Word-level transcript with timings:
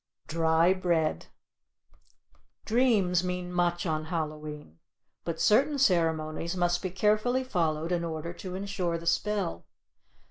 DRY 0.27 0.73
BREAD 0.73 1.27
Dreams 2.65 3.23
mean 3.23 3.53
much 3.53 3.85
on 3.85 4.05
Hallow 4.05 4.47
e'en, 4.47 4.79
but 5.23 5.39
certain 5.39 5.77
ceremonies 5.77 6.57
must 6.57 6.81
be 6.81 6.89
carefully 6.89 7.43
followed 7.43 7.91
in 7.91 8.03
order 8.03 8.33
to 8.33 8.55
insure 8.55 8.97
the 8.97 9.05
spell. 9.05 9.67